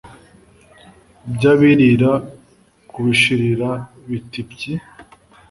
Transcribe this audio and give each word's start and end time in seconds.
Byabirira 1.33 2.11
ku 2.89 2.97
bishirira 3.05 3.69
biti 4.07 4.41
pyi 4.49 4.73